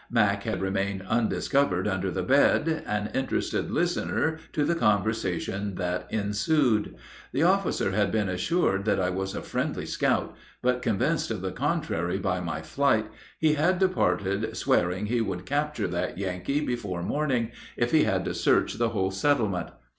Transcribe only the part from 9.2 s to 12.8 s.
a friendly scout; but, convinced of the contrary by my